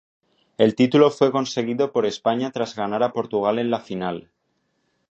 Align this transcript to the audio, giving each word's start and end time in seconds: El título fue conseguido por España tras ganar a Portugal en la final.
El 0.57 0.73
título 0.73 1.11
fue 1.11 1.31
conseguido 1.31 1.91
por 1.91 2.07
España 2.07 2.49
tras 2.49 2.75
ganar 2.75 3.03
a 3.03 3.13
Portugal 3.13 3.59
en 3.59 3.69
la 3.69 3.81
final. 3.81 4.31